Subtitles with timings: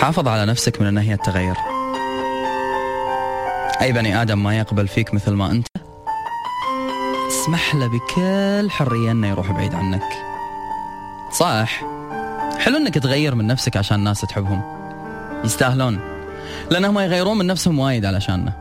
[0.00, 1.56] حافظ على نفسك من أن هي التغير.
[3.80, 5.66] أي بني آدم ما يقبل فيك مثل ما أنت
[7.28, 10.02] اسمح له بكل حرية أنه يروح بعيد عنك.
[11.32, 11.80] صح.
[12.58, 14.62] حلو أنك تغير من نفسك عشان الناس تحبهم.
[15.44, 16.00] يستاهلون.
[16.70, 18.52] لأنهم يغيرون من نفسهم وايد علشاننا.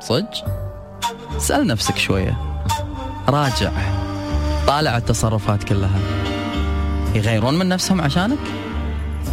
[0.00, 0.44] صدق؟
[1.38, 2.36] سأل نفسك شوية.
[3.28, 3.70] راجع.
[4.66, 6.00] طالع التصرفات كلها.
[7.14, 8.38] يغيرون من نفسهم عشانك؟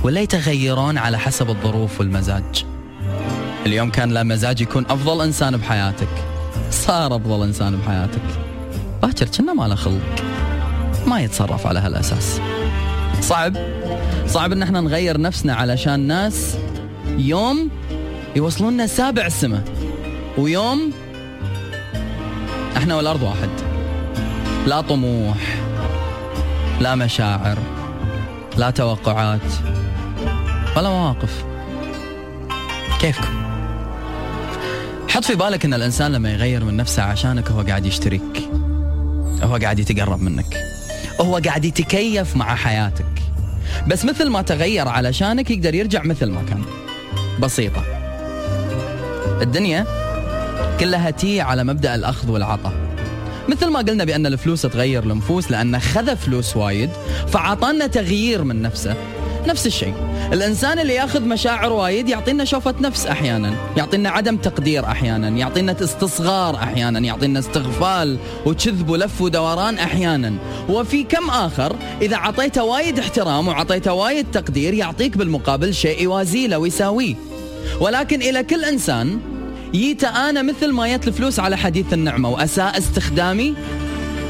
[0.04, 2.66] ولا يتغيرون على حسب الظروف والمزاج.
[3.66, 6.08] اليوم كان لا مزاج يكون أفضل إنسان بحياتك.
[6.72, 8.22] صار أفضل إنسان بحياتك.
[9.02, 10.24] باكر كنا ما له خلق.
[11.08, 12.40] ما يتصرف على هالأساس.
[13.22, 13.58] صعب.
[14.28, 16.58] صعب إن إحنا نغير نفسنا علشان ناس
[17.18, 17.70] يوم
[18.36, 19.64] يوصلونا سابع السماء
[20.38, 20.92] ويوم
[22.78, 23.50] إحنا والأرض واحد.
[24.68, 25.38] لا طموح
[26.82, 27.58] لا مشاعر.
[28.60, 29.42] لا توقعات
[30.78, 31.46] ولا مواقف.
[33.02, 33.44] كيفكم؟
[35.10, 38.50] حط في بالك إن الإنسان لما يغير من نفسه عشانك هو قاعد يشتريك.
[39.44, 40.58] هو قاعد يتقرب منك.
[41.22, 43.06] هو قاعد يتكيف مع حياتك.
[43.88, 46.64] بس مثل ما تغير علشانك يقدر يرجع مثل ما كان.
[47.40, 47.84] بسيطة.
[49.42, 49.86] الدنيا
[50.80, 52.89] كلها تي على مبدأ الأخذ والعطاء.
[53.50, 56.90] مثل ما قلنا بأن الفلوس تغير النفوس لأنه خذ فلوس وايد
[57.28, 58.96] فعطانا تغيير من نفسه.
[59.48, 59.94] نفس الشيء.
[60.34, 63.54] الإنسان اللي يأخذ مشاعر وايد يعطينا شوفة نفس أحيانا.
[63.78, 65.30] يعطينا عدم تقدير أحيانا.
[65.30, 67.00] يعطينا استصغار أحيانا.
[67.00, 70.34] يعطينا استغفال وكذب ولف ودوران أحيانا.
[70.70, 77.16] وفي كم آخر إذا عطيته وايد احترام وعطيته وايد تقدير يعطيك بالمقابل شيء يوازيه ويساويه
[77.80, 79.20] ولكن إلى كل إنسان
[79.74, 83.56] جيت أنا مثل ما جت الفلوس على حديث النعمة وأساء استخدامي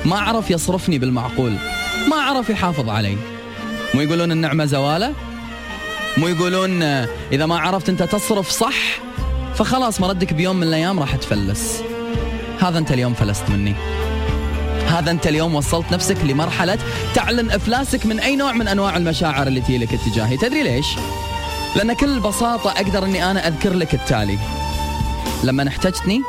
[0.05, 1.55] ما عرف يصرفني بالمعقول.
[2.09, 3.17] ما عرف يحافظ علي.
[3.95, 5.13] مو يقولون النعمة زوالة؟
[6.17, 6.83] مو يقولون
[7.31, 8.75] إذا ما عرفت أنت تصرف صح
[9.55, 11.81] فخلاص مردك بيوم من الأيام راح تفلس.
[12.61, 13.75] هذا أنت اليوم فلست مني.
[14.87, 16.77] هذا أنت اليوم وصلت نفسك لمرحلة
[17.15, 20.37] تعلن إفلاسك من أي نوع من أنواع المشاعر اللي تجي لك اتجاهي.
[20.37, 20.87] تدري ليش؟
[21.75, 24.37] لأن كل بساطة أقدر أني أنا أذكر لك التالي.
[25.43, 26.21] لما احتجتني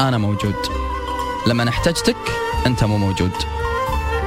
[0.00, 0.54] أنا موجود.
[1.46, 2.16] لما احتجتك
[2.66, 3.30] أنت مو موجود.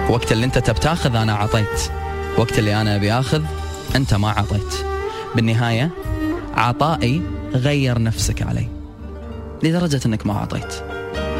[0.09, 1.91] وقت اللي أنت تبتاخذ أنا عطيت
[2.37, 3.41] وقت اللي أنا أبي أخذ
[3.95, 4.73] أنت ما عطيت
[5.35, 5.89] بالنهاية
[6.55, 7.21] عطائي
[7.53, 8.67] غير نفسك علي.
[9.63, 10.73] لدرجة أنك ما عطيت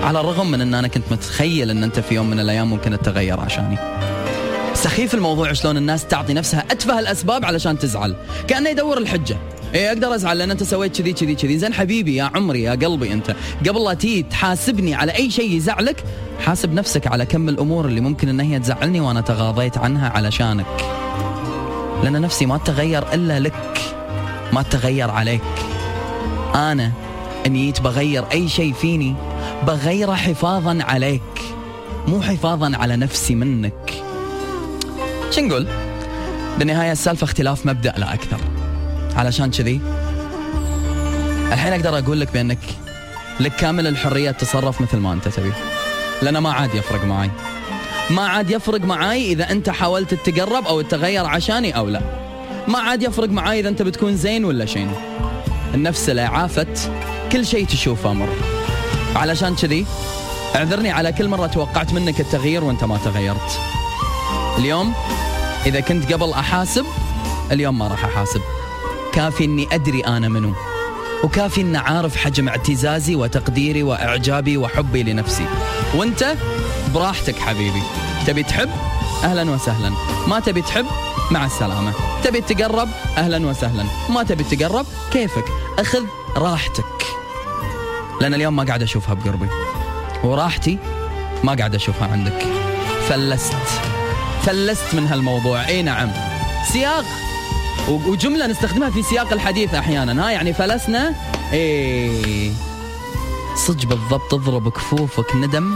[0.03, 3.39] على الرغم من أن أنا كنت متخيل أن أنت في يوم من الأيام ممكن تتغير
[3.39, 3.77] عشاني.
[4.73, 8.15] سخيف الموضوع شلون الناس تعطي نفسها أتفه الأسباب علشان تزعل.
[8.47, 9.37] كأنه يدور الحجة.
[9.73, 11.57] إيه أقدر أزعل لأن أنت سويت كذي كذي كذي.
[11.57, 13.35] زين حبيبي يا عمري يا قلبي أنت.
[13.67, 16.03] قبل لا تيجي تحاسبني على أي شيء يزعلك
[16.45, 20.65] حاسب نفسك على كم الأمور اللي ممكن إن هي تزعلني وأنا تغاضيت عنها علشانك.
[22.03, 23.79] لأن نفسي ما تغير إلا لك
[24.53, 25.41] ما تغير عليك.
[26.55, 26.91] أنا
[27.45, 29.15] إني بغير أي شيء فيني
[29.67, 31.21] بغيره حفاظا عليك.
[32.07, 33.93] مو حفاظا على نفسي منك.
[35.31, 35.67] شو نقول؟
[36.59, 38.37] بالنهاية السالفة اختلاف مبدأ لا أكثر.
[39.17, 39.81] علشان كذي.
[41.51, 42.59] الحين أقدر أقول لك بأنك
[43.39, 45.51] لك كامل الحرية تتصرف مثل ما أنت تبي.
[46.21, 47.31] لأنه ما عاد يفرق معي.
[48.09, 52.01] ما عاد يفرق معاي إذا أنت حاولت تتقرب أو تتغير عشاني أو لا.
[52.67, 54.91] ما عاد يفرق معاي إذا أنت بتكون زين ولا شين.
[55.73, 56.91] النفس اللي عافت
[57.31, 58.29] كل شيء تشوفه مر
[59.15, 59.85] علشان كذي
[60.55, 63.59] اعذرني على كل مرة توقعت منك التغيير وأنت ما تغيرت.
[64.57, 64.93] اليوم
[65.65, 66.85] إذا كنت قبل أحاسب
[67.51, 68.41] اليوم ما راح أحاسب.
[69.17, 70.53] كافي إني أدري أنا منو.
[71.23, 75.45] وكافي إني عارف حجم اعتزازي وتقديري وإعجابي وحبي لنفسي.
[75.95, 76.35] وأنت
[76.93, 77.81] براحتك حبيبي.
[78.27, 78.69] تبي تحب؟
[79.23, 79.91] أهلا وسهلا.
[80.27, 80.85] ما تبي تحب؟
[81.31, 81.93] مع السلامة.
[82.23, 83.83] تبي تقرب؟ أهلا وسهلا.
[84.09, 85.45] ما تبي تقرب؟ كيفك؟
[85.79, 86.03] أخذ
[86.35, 87.05] راحتك.
[88.21, 89.47] لأن اليوم ما قاعد أشوفها بقربي.
[90.23, 90.77] وراحتي
[91.43, 92.45] ما قاعد أشوفها عندك.
[93.09, 93.53] فلست.
[94.43, 95.67] فلست من هالموضوع.
[95.67, 96.11] إي نعم.
[96.73, 97.26] سياق.
[97.87, 100.27] وجملة نستخدمها في سياق الحديث أحيانا.
[100.27, 101.13] ها يعني فلسنا
[101.53, 102.51] إيه.
[103.55, 105.75] صج بالضبط تضرب كفوفك ندم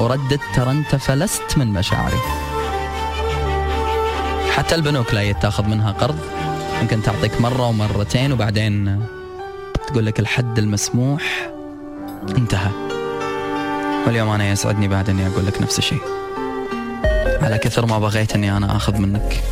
[0.00, 2.18] وردت ترى أنت فلست من مشاعري.
[4.56, 6.18] حتى البنوك لا يتاخذ منها قرض.
[6.82, 9.02] ممكن تعطيك مرة ومرتين وبعدين
[9.86, 11.50] تقول لك الحد المسموح.
[12.36, 12.70] انتهى.
[14.06, 16.02] واليوم أنا يسعدني بعد أني أقول لك نفس الشيء.
[17.42, 19.42] على كثر ما بغيت أني أنا أخذ منك.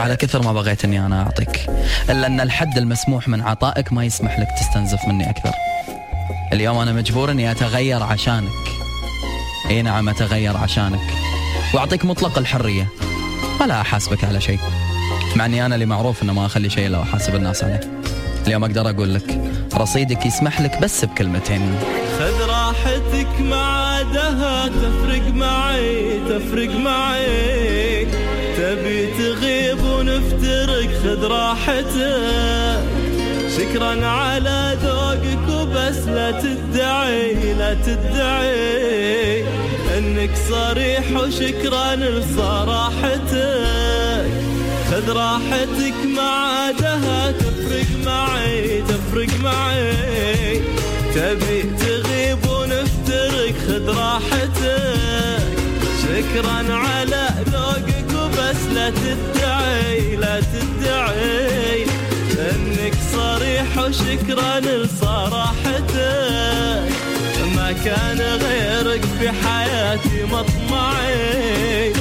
[0.00, 1.70] وعلى كثر ما بغيت أني أنا أعطيك.
[2.10, 5.52] إلا أن الحد المسموح من عطائك ما يسمح لك تستنزف مني أكثر.
[6.52, 8.50] اليوم أنا مجبور أني أتغير عشانك.
[9.70, 11.00] إي نعم أتغير عشانك.
[11.74, 12.88] وأعطيك مطلق الحرية.
[13.60, 14.58] ولا أحاسبك على شيء.
[15.36, 17.80] مع أني أنا اللي معروف إنه ما أخلي شيء لو احاسب الناس عليه.
[18.46, 19.40] اليوم أقدر أقول لك
[19.74, 21.78] رصيدك يسمح لك بس بكلمتين.
[22.18, 28.29] خذ راحتك ما عادها تفرق معي تفرق معي.
[31.04, 32.80] خذ راحتك.
[33.56, 39.44] شكرا على ذوقك وبس لا تدعي لا تدعي
[39.98, 43.40] إنك صريح وشكرا لصراحتك.
[44.90, 50.60] خذ راحتك ما عادها تفرق معي تفرق معي.
[51.14, 55.40] تبي تغيب ونفترق خذ راحتك.
[56.02, 57.89] شكرا على ذوقك
[58.74, 61.84] لا تدعي لا تدعي.
[62.40, 65.94] انك صريح وشكرا لصراحتك
[67.56, 71.92] ما كان غيرك في حياتي مطمعي.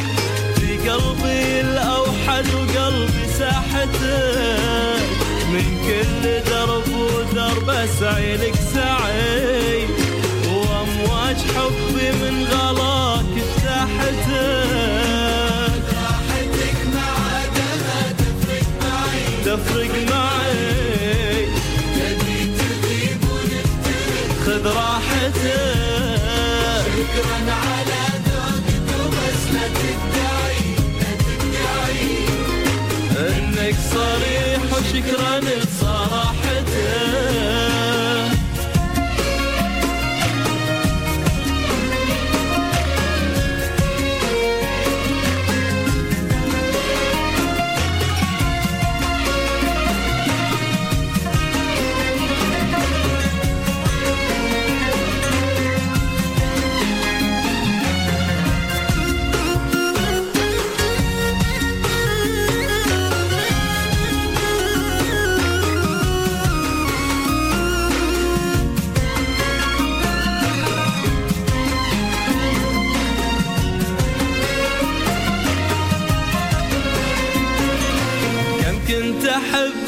[0.56, 4.00] في قلبي الأوحد وقلبي ساحتك
[5.52, 9.89] من كل درب ودرب أسعي لك سعي.
[27.22, 27.79] راحتك شكرا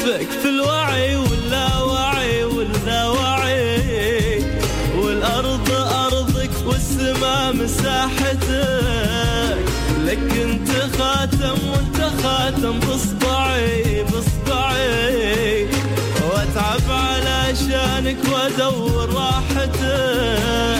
[0.02, 4.44] احبك في الوعي ولا وعي ولا وعي
[4.96, 8.42] والأرض أرضك والسماء مساحتك.
[10.04, 15.66] لك أنت خاتم وأنت خاتم باصبعي باصبعي
[16.28, 20.71] وأتعب علشانك وأدور راحتك.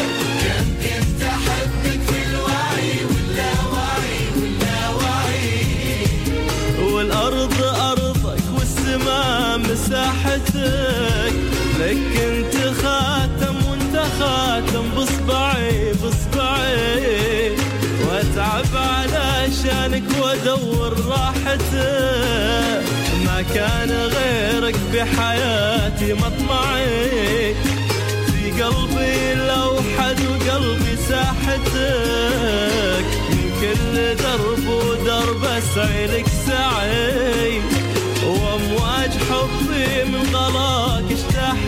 [11.93, 17.57] لك انت خاتم وانت خاتم باصبعي باصبعي
[18.07, 22.85] واتعب علشانك وادور راحتك
[23.25, 27.55] ما كان غيرك بحياتي مطمعي
[28.27, 31.73] في قلبي الاوحد وقلبي ساحتك.
[33.31, 37.22] من كل درب ودرب أسعي لك سعي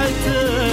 [0.04, 0.73] اجتاحتك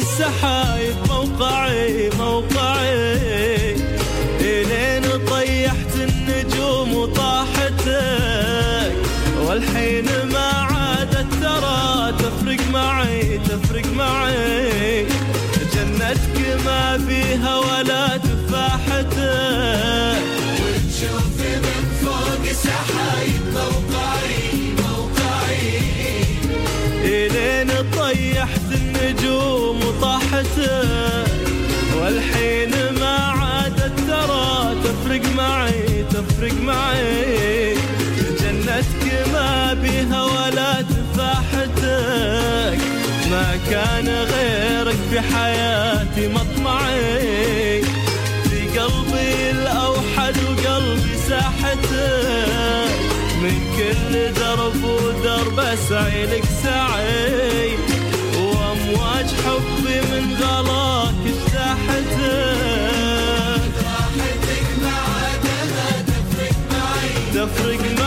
[0.00, 3.76] السحايب موقعي موقعي.
[4.40, 8.92] إلين طيحت النجوم وطاحتك.
[9.44, 15.06] والحين ما عادت ترى تفرق معي تفرق معي.
[15.74, 19.20] جنتك ما فيها ولا تفاحتك.
[20.60, 24.44] وتشوف من فوق سحايب موقعي
[24.82, 25.78] موقعي.
[27.04, 28.70] إلين طيحت
[45.34, 47.82] حياتي مطمعي
[48.50, 52.90] في قلبي الأوحد وقلبي ساحتك
[53.42, 57.70] من كل درب ودرب أسعي لك سعي
[58.36, 62.50] وأمواج حبي من غلاك اجتاحتك
[67.34, 67.99] تفرق معي.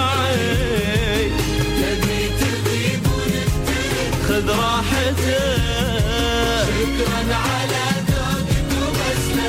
[6.94, 9.48] شكرا على ذوقك وبس لا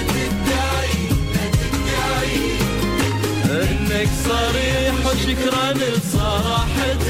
[3.63, 7.05] إنك صريح وشكرا لصراحتك.